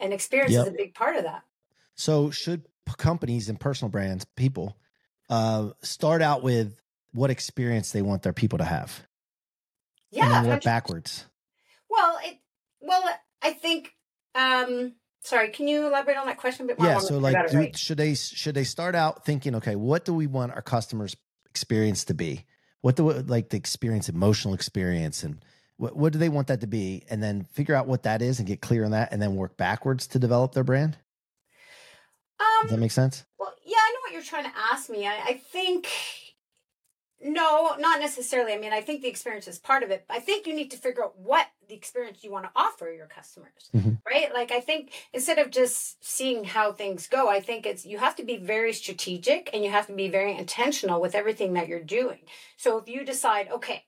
[0.00, 0.66] and experience Yep.
[0.66, 1.42] is a big part of that
[1.94, 2.64] So should
[2.98, 4.76] companies and personal brands, people,
[5.28, 6.80] uh, start out with
[7.12, 9.00] what experience they want their people to have,
[10.12, 11.24] and yeah then work backwards.
[11.90, 12.38] well it
[12.80, 13.02] well
[13.42, 13.92] i think
[14.34, 14.92] um
[15.22, 16.98] sorry can you elaborate on that question a bit more Yeah.
[16.98, 17.76] So make sure I got like, do, right.
[17.78, 21.16] should they should they start out thinking, okay, what do we want our customers'
[21.48, 22.44] experience to be?
[22.82, 25.44] What the like the experience, emotional experience, and
[25.76, 27.04] what what do they want that to be?
[27.10, 29.56] And then figure out what that is and get clear on that, and then work
[29.56, 30.96] backwards to develop their brand.
[32.38, 33.24] Um, Does that um make sense?
[33.38, 35.06] Well, yeah, I know what you're trying to ask me.
[35.06, 35.88] I, I think
[37.22, 38.52] no, not necessarily.
[38.52, 40.04] I mean, I think the experience is part of it.
[40.10, 43.06] I think you need to figure out what the experience you want to offer your
[43.06, 44.00] customers, Mhm.
[44.06, 44.32] right?
[44.32, 48.16] Like, I think instead of just seeing how things go, I think it's you have
[48.16, 51.80] to be very strategic and you have to be very intentional with everything that you're
[51.80, 52.20] doing.
[52.56, 53.84] So if you decide, okay,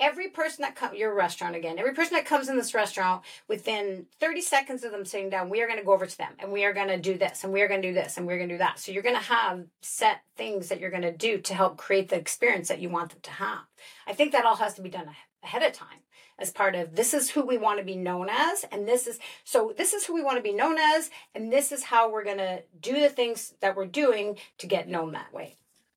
[0.00, 4.06] every person that comes your restaurant again every person that comes in this restaurant within
[4.20, 6.52] 30 seconds of them sitting down we are going to go over to them and
[6.52, 8.36] we are going to do this and we are going to do this and we're
[8.36, 8.78] going to do that.
[8.78, 12.08] So you're going to have set things that you're going to do to help create
[12.08, 13.60] the experience that you want them to have.
[14.06, 15.08] I think that all has to be done
[15.42, 16.00] ahead of time
[16.38, 19.18] as part of this is who we want to be known as and this is
[19.44, 22.24] so this is who we want to be known as and this is how we're
[22.24, 25.56] going to do the things that we're doing to get known that way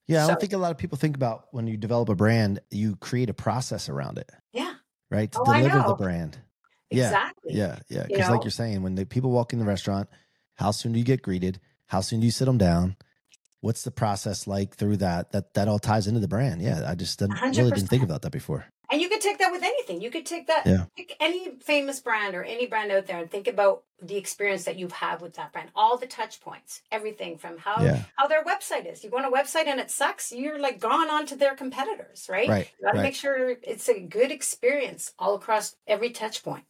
[0.10, 2.16] Yeah, I don't So- think a lot of people think about when you develop a
[2.16, 4.74] brand, you create a process around it, yeah
[5.12, 5.32] right?
[5.32, 6.38] To Oh, deliver the brand.
[6.92, 8.06] Yeah, exactly Yeah, yeah.
[8.08, 10.08] Because like you're saying, when the people walk in the restaurant,
[10.56, 11.60] how soon do you get greeted?
[11.88, 12.96] How soon do you sit them down?
[13.62, 15.32] What's the process like through that?
[15.32, 16.62] That that all ties into the brand.
[16.62, 18.66] Yeah, I just didn't, really didn't think about that before.
[18.92, 20.02] And you could take that with anything.
[20.02, 20.86] You could take that, Yeah.
[20.98, 24.78] pick any famous brand or any brand out there and think about the experience that
[24.78, 25.70] you've had with that brand.
[25.76, 28.04] All the touch points, everything from how Yeah.
[28.16, 29.04] how their website is.
[29.04, 32.28] You go on a website and it sucks, you're like gone on to their competitors,
[32.30, 32.50] right?
[32.50, 33.04] Right, You gotta right.
[33.04, 36.64] make sure it's a good experience all across every touch point.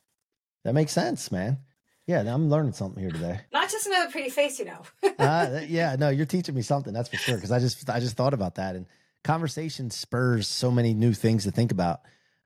[0.66, 1.60] That makes sense, man.
[2.06, 3.42] Yeah, I'm learning something here today.
[3.54, 4.82] Not just another pretty face, you know.
[5.20, 6.92] uh, yeah, no, you're teaching me something.
[6.92, 7.36] That's for sure.
[7.36, 8.88] Because I just I just thought about that, and
[9.24, 12.02] conversation spurs so many new things to think about.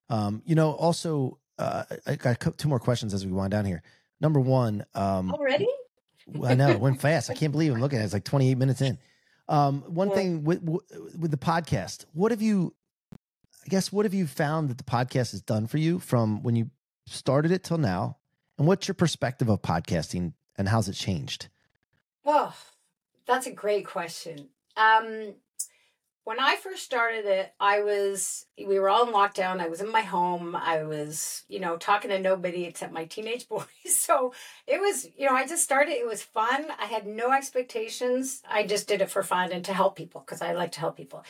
[0.08, 3.82] Um, you know, also, uh, I got two more questions as we wind down here.
[4.20, 5.68] Number one, um, Already?
[6.44, 7.30] I know it went fast.
[7.30, 8.04] I can't believe I'm looking at it.
[8.06, 8.98] It's like 28 minutes in.
[9.48, 10.14] Um, one Yeah.
[10.14, 12.74] thing with with the podcast, what have you?
[13.12, 16.56] I guess what have you found that the podcast has done for you from when
[16.56, 16.70] you
[17.06, 18.16] started it till now,
[18.58, 21.48] and what's your perspective of podcasting and how's it changed?
[22.24, 22.54] Oh,
[23.26, 24.48] that's a great question.
[24.76, 25.34] Um,
[26.24, 29.60] when I first started it, I was, we were all in lockdown.
[29.60, 30.56] I was in my home.
[30.56, 33.66] I was, you know, talking to nobody except my teenage boys.
[33.86, 34.32] So
[34.66, 35.92] it was, you know, I just started.
[35.92, 36.66] It was fun.
[36.80, 38.42] I had no expectations.
[38.50, 40.96] I just did it for fun and to help people because I like to help
[40.96, 41.24] people.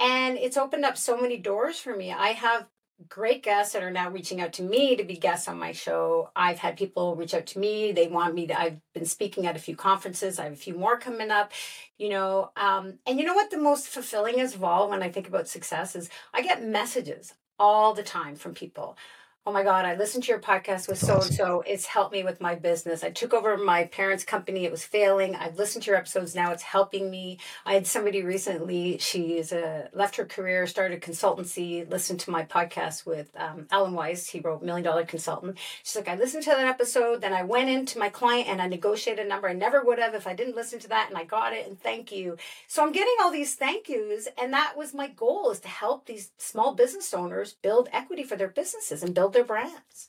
[0.00, 2.12] And it's opened up so many doors for me.
[2.12, 2.66] I have
[3.08, 6.30] great guests that are now reaching out to me to be guests on my show.
[6.34, 7.92] I've had people reach out to me.
[7.92, 10.38] They want me to, I've been speaking at a few conferences.
[10.38, 11.52] I have a few more coming up,
[11.98, 12.50] you know.
[12.56, 15.48] Um, and you know what the most fulfilling is of all when I think about
[15.48, 18.96] success is I get messages all the time from people.
[19.44, 21.64] Oh my God, I listened to your podcast with so and so.
[21.66, 23.02] It's helped me with my business.
[23.02, 24.64] I took over my parents' company.
[24.64, 25.34] It was failing.
[25.34, 26.36] I've listened to your episodes.
[26.36, 27.40] Now it's helping me.
[27.66, 32.44] I had somebody recently, she's a, left her career, started a consultancy, listened to my
[32.44, 34.28] podcast with um, Alan Weiss.
[34.28, 35.58] He wrote Million Dollar Consultant.
[35.82, 37.20] She's like, I listened to that episode.
[37.20, 40.14] Then I went into my client and I negotiated a number I never would have
[40.14, 41.08] if I didn't listen to that.
[41.08, 41.66] And I got it.
[41.66, 42.36] And thank you.
[42.68, 44.28] So I'm getting all these thank yous.
[44.40, 48.36] And that was my goal is to help these small business owners build equity for
[48.36, 50.08] their businesses and build their brands.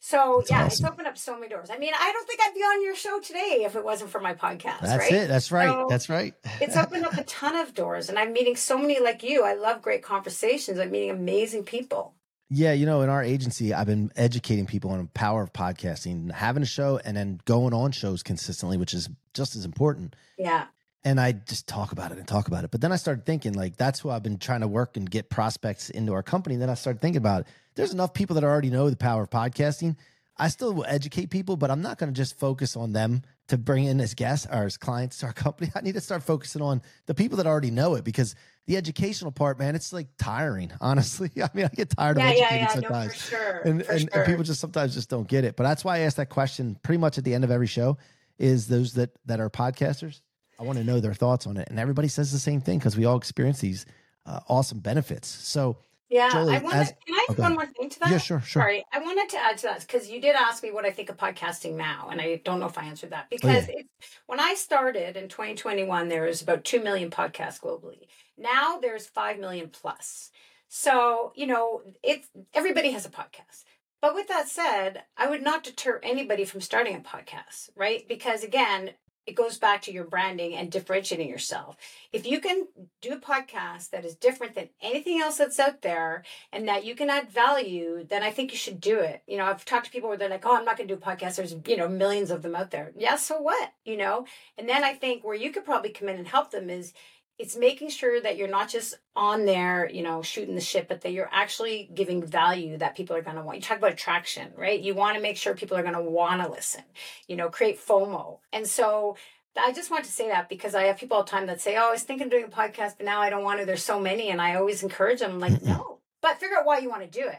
[0.00, 0.84] So That's yeah, awesome.
[0.86, 1.70] it's opened up so many doors.
[1.70, 4.20] I mean, I don't think I'd be on your show today if it wasn't for
[4.20, 4.80] my podcast.
[4.82, 5.12] That's right?
[5.12, 5.28] it.
[5.28, 5.70] That's right.
[5.70, 6.34] So- That's right.
[6.60, 9.54] it's opened up a ton of doors and i'm meeting so many like you i
[9.54, 12.14] love great conversations i'm meeting amazing people
[12.50, 16.30] Yeah, you know, in our agency, I've been educating people on the power of podcasting,
[16.30, 20.14] having a show, and then going on shows consistently, which is just as important.
[20.38, 20.66] yeah
[21.04, 22.70] And I just talk about it and talk about it.
[22.70, 25.28] But then I started thinking, like, that's who I've been trying to work and get
[25.28, 26.54] prospects into our company.
[26.54, 27.46] And then I started thinking about it.
[27.74, 29.96] There's enough people that already know the power of podcasting.
[30.36, 33.58] I still will educate people, but I'm not going to just focus on them to
[33.58, 35.70] bring in as guests or as clients to our company.
[35.74, 38.34] I need to start focusing on the people that already know it because
[38.66, 41.30] the educational part, man, it's like tiring, honestly.
[41.36, 44.00] I mean, I get tired yeah of educating yeah no sometimes for sure and, and,
[44.00, 44.10] sure.
[44.14, 45.56] and people just sometimes just don't get it.
[45.56, 47.98] But that's why I ask that question pretty much at the end of every show
[48.38, 50.20] is those that that are podcasters.
[50.58, 51.68] I want to know their thoughts on it.
[51.68, 53.86] And everybody says the same thing because we all experience these
[54.26, 55.28] uh, awesome benefits.
[55.28, 55.76] So
[56.10, 57.42] yeah Joelly, i want as- can i add okay.
[57.42, 58.62] one more thing to that yeah, sure, sure.
[58.62, 61.08] Sorry, I wanted to add to that because you did ask me what I think
[61.10, 63.88] of podcasting now, and I don't know if I answered that because it's,
[64.26, 68.06] when I started in 2021, there was about two million podcasts globally.
[68.36, 70.30] Now there's five million plus.
[70.68, 73.64] So you know, it's everybody has a podcast.
[74.00, 78.06] But with that said, I would not deter anybody from starting a podcast, right?
[78.06, 78.90] Because again,
[79.26, 81.76] it goes back to your branding and differentiating yourself.
[82.12, 82.68] If you can
[83.00, 86.94] do a podcast that is different than anything else that's out there, and that you
[86.94, 89.22] can add value, then I think you should do it.
[89.26, 91.00] You know, I've talked to people where they're like, oh, I'm not going to do
[91.00, 91.36] a podcast.
[91.36, 92.92] There's, you know, millions of them out there.
[92.96, 93.72] Yeah, so what?
[93.84, 94.26] You know?
[94.58, 96.92] And then I think where you could probably come in and help them is
[97.38, 101.00] it's making sure that you're not just on there, you know, shooting the shit, but
[101.00, 103.56] that you're actually giving value that people are going to want.
[103.56, 104.80] You talk about attraction, right?
[104.80, 106.84] You want to make sure people are going to want to listen,
[107.26, 108.38] you know, create FOMO.
[108.52, 109.16] And so
[109.56, 111.76] I just want to say that because I have people all the time that say,
[111.76, 113.66] oh, I was thinking of doing a podcast, but now I don't want to.
[113.66, 114.30] There's so many.
[114.30, 117.26] And I always encourage them, like, no, but figure out why you want to do
[117.26, 117.38] it,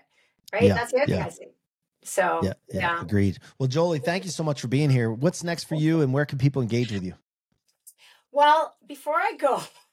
[0.51, 0.63] right?
[0.63, 1.29] Yeah, That's the other yeah.
[1.29, 1.51] thing I.
[2.03, 3.01] So, yeah, yeah, yeah.
[3.01, 3.39] agreed.
[3.57, 5.11] Well, Joelly, thank you so much for being here.
[5.11, 7.15] What's next for you and where can people engage with you?
[8.31, 9.63] Well, before I go,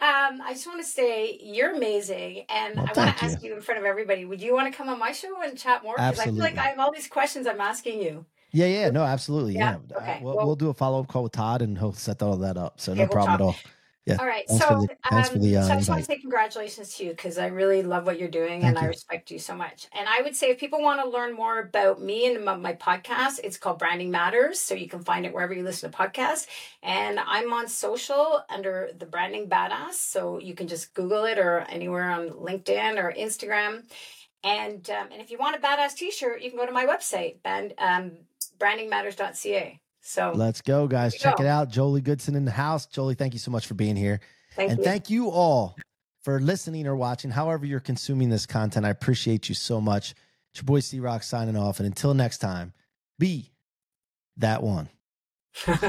[0.00, 3.54] um, I just want to say you're amazing, and Well, I want to ask you
[3.54, 4.24] in front of everybody.
[4.24, 5.94] Would you want to come on my show and chat more?
[5.96, 8.26] Because I feel like I have all these questions I'm asking you.
[8.52, 9.54] Yeah, yeah, no, absolutely.
[9.54, 9.78] Yeah.
[9.90, 11.92] Yeah, okay, Uh, we'll, well- we'll do a follow up call with Todd and he'll
[11.92, 12.80] set all that up.
[12.80, 13.56] So Okay, no we'll problem at all.
[14.06, 14.16] Yeah.
[14.20, 16.04] All right, Thanks so the, thanks for um, the uh, so I just want to
[16.04, 19.30] say congratulations to you because I really love what you're doing Thank and I respect
[19.30, 19.88] you so much.
[19.92, 22.74] And I would say if people want to learn more about me and my, my
[22.74, 24.60] podcast, it's called Branding Matters.
[24.60, 26.46] So you can find it wherever you listen to podcasts.
[26.82, 29.94] And I'm on social under the Branding Badass.
[29.94, 33.84] So you can just Google it or anywhere on LinkedIn or Instagram.
[34.42, 37.42] And um, and if you want a badass T-shirt, you can go to my website,
[37.42, 38.12] band, um,
[38.58, 39.80] brandingmatters.ca.
[40.06, 41.14] So Let's go, guys.
[41.14, 41.44] Check go.
[41.44, 41.70] it out.
[41.70, 42.86] Joelly Goodson in the house.
[42.86, 44.20] Joelly, thank you so much for being here.
[44.54, 44.84] thank and you.
[44.84, 45.76] thank you all
[46.22, 48.84] for listening or watching, however you're consuming this content.
[48.84, 50.10] I appreciate you so much.
[50.52, 51.80] It's your boy C-Roc signing off.
[51.80, 52.74] And until next time,
[53.18, 53.50] be
[54.36, 54.90] that one.
[55.66, 55.80] Let's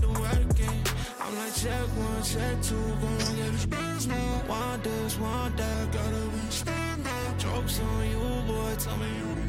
[0.00, 0.82] to work again.
[1.20, 4.42] I'm like, check one, check two, gonna get it spins now.
[4.48, 7.38] Want this, want that, gotta be stand up.
[7.38, 9.39] Jokes on you, boy, tell me